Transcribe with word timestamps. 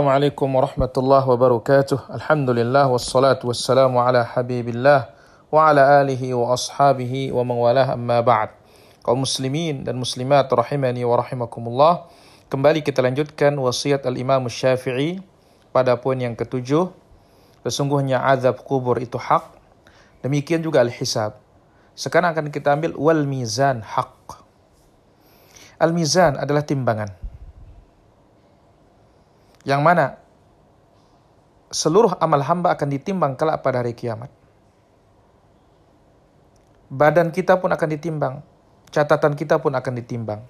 Assalamualaikum 0.00 0.48
warahmatullahi 0.56 1.28
wabarakatuh. 1.28 2.08
Alhamdulillah 2.08 2.88
wassalatu 2.88 3.52
wassalamu 3.52 4.00
ala 4.00 4.24
habibillah 4.24 5.12
wa 5.52 5.68
ala 5.68 6.00
alihi 6.00 6.32
wa 6.32 6.56
ashabihi 6.56 7.28
wa 7.28 7.44
man 7.44 7.60
walah 7.60 7.92
amma 7.92 8.24
ba'd. 8.24 8.48
Kaum 9.04 9.28
muslimin 9.28 9.84
dan 9.84 10.00
muslimat 10.00 10.48
rahimani 10.48 11.04
wa 11.04 11.20
rahimakumullah. 11.20 12.08
Kembali 12.48 12.80
kita 12.80 13.04
lanjutkan 13.04 13.52
wasiat 13.60 14.08
al-Imam 14.08 14.48
Syafi'i 14.48 15.20
pada 15.68 16.00
poin 16.00 16.16
yang 16.16 16.32
ketujuh. 16.32 16.88
Sesungguhnya 17.68 18.24
azab 18.24 18.64
kubur 18.64 18.96
itu 19.04 19.20
hak. 19.20 19.52
Demikian 20.24 20.64
juga 20.64 20.80
al-hisab. 20.80 21.36
Sekarang 21.92 22.32
akan 22.32 22.48
kita 22.48 22.72
ambil 22.72 22.96
wal 22.96 23.28
mizan 23.28 23.84
hak. 23.84 24.16
Al-mizan 25.76 26.40
adalah 26.40 26.64
timbangan 26.64 27.12
yang 29.65 29.81
mana 29.81 30.19
seluruh 31.73 32.15
amal 32.21 32.41
hamba 32.45 32.71
akan 32.77 32.87
ditimbang 32.87 33.33
kelak 33.35 33.59
pada 33.65 33.81
hari 33.81 33.91
kiamat. 33.97 34.29
Badan 36.87 37.33
kita 37.33 37.57
pun 37.57 37.73
akan 37.73 37.89
ditimbang, 37.91 38.45
catatan 38.93 39.33
kita 39.33 39.57
pun 39.57 39.73
akan 39.73 39.93
ditimbang. 39.97 40.45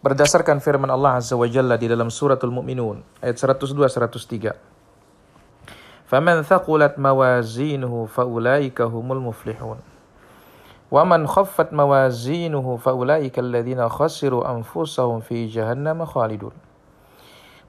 Berdasarkan 0.00 0.64
firman 0.64 0.88
Allah 0.88 1.20
Azza 1.20 1.36
wa 1.36 1.44
Jalla 1.44 1.76
di 1.76 1.84
dalam 1.84 2.08
suratul 2.08 2.52
Mu'minun 2.52 3.04
ayat 3.20 3.36
102-103. 3.36 4.80
فَمَنْ 6.10 6.42
ثَقُلَتْ 6.42 6.98
مَوَازِينُهُ 6.98 7.94
فَأُولَٰئِكَ 8.10 8.78
هُمُ 8.82 9.06
الْمُفْلِحُونَ 9.12 9.78
وَمَنْ 10.90 11.20
خَفَّتْ 11.30 11.70
مَوَازِينُهُ 11.70 12.66
فَأُولَٰئِكَ 12.82 13.36
الَّذِينَ 13.38 13.78
خَسِرُوا 13.88 14.42
أَنفُسَهُمْ 14.42 15.18
فِي 15.22 15.46
جَهَنَّمَ 15.46 16.02
خَالِدُونَ 16.02 16.63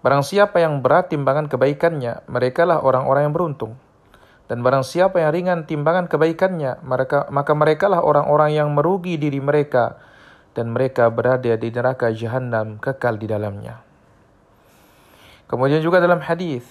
Barang 0.07 0.23
siapa 0.23 0.63
yang 0.63 0.87
berat 0.87 1.11
timbangan 1.11 1.51
kebaikannya, 1.51 2.31
merekalah 2.31 2.79
orang-orang 2.79 3.27
yang 3.27 3.35
beruntung. 3.35 3.75
Dan 4.47 4.63
barang 4.63 4.87
siapa 4.87 5.19
yang 5.19 5.35
ringan 5.35 5.59
timbangan 5.67 6.07
kebaikannya, 6.07 6.79
mereka, 6.87 7.27
maka 7.35 7.51
merekalah 7.59 8.07
orang-orang 8.07 8.55
yang 8.55 8.71
merugi 8.71 9.19
diri 9.19 9.43
mereka 9.43 9.99
dan 10.55 10.71
mereka 10.71 11.11
berada 11.11 11.59
di 11.59 11.75
neraka 11.75 12.15
jahanam 12.15 12.79
kekal 12.79 13.19
di 13.19 13.27
dalamnya. 13.27 13.83
Kemudian 15.51 15.83
juga 15.83 15.99
dalam 15.99 16.23
hadis 16.23 16.63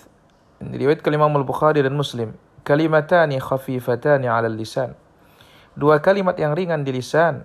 riwayat 0.64 1.04
kalimah 1.04 1.28
Al-Bukhari 1.28 1.84
dan 1.84 1.92
Muslim, 1.92 2.40
kalimatani 2.64 3.44
khafifatani 3.44 4.32
'ala 4.32 4.48
lisan. 4.48 4.96
Dua 5.76 6.00
kalimat 6.00 6.40
yang 6.40 6.56
ringan 6.56 6.88
di 6.88 6.96
lisan, 6.96 7.44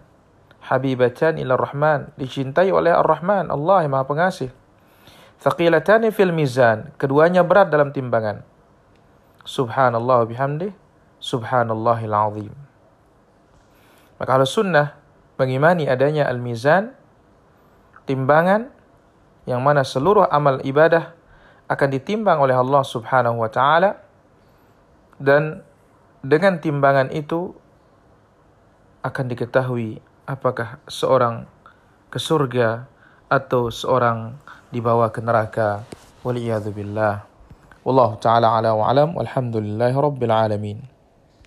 habibatan 0.70 1.34
ila 1.42 1.58
rahman 1.58 2.14
dicintai 2.14 2.70
oleh 2.70 2.94
ar-rahman 2.94 3.50
Allah 3.50 3.82
yang 3.82 3.98
maha 3.98 4.06
pengasih 4.06 4.54
Thaqilatani 5.40 6.12
fil 6.12 6.36
mizan. 6.36 6.92
Keduanya 7.00 7.40
berat 7.40 7.72
dalam 7.72 7.96
timbangan. 7.96 8.44
Subhanallah 9.44 10.28
bihamdi. 10.28 10.68
Subhanallahil 11.20 12.16
azim. 12.16 12.54
Maka 14.20 14.36
kalau 14.36 14.48
sunnah 14.48 15.00
mengimani 15.40 15.88
adanya 15.88 16.28
al-mizan, 16.28 16.92
timbangan 18.04 18.68
yang 19.48 19.64
mana 19.64 19.80
seluruh 19.80 20.28
amal 20.28 20.60
ibadah 20.60 21.16
akan 21.72 21.88
ditimbang 21.88 22.36
oleh 22.36 22.52
Allah 22.52 22.84
Subhanahu 22.84 23.40
wa 23.40 23.48
taala 23.48 24.02
dan 25.16 25.64
dengan 26.20 26.60
timbangan 26.60 27.08
itu 27.14 27.56
akan 29.00 29.24
diketahui 29.32 30.04
apakah 30.28 30.76
seorang 30.84 31.48
ke 32.12 32.20
surga 32.20 32.84
atau 33.32 33.72
seorang 33.72 34.36
dibawa 34.70 35.10
ke 35.10 35.18
neraka 35.18 35.82
waliyadzubillah 36.22 37.26
wallahu 37.82 38.18
taala 38.22 38.54
ala 38.54 38.70
wa 38.74 38.86
alam 38.86 39.18
walhamdulillahi 39.18 39.94
rabbil 39.98 40.30
alamin 40.30 40.78